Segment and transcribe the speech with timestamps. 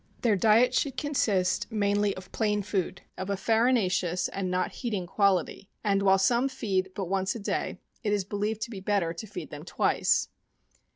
[0.23, 5.69] Their diet should consist mainly of plain food, of a farinaceous and not heating quality;
[5.83, 9.27] and while some feed but once a day, it is believed to be better to
[9.27, 10.29] feed them twice.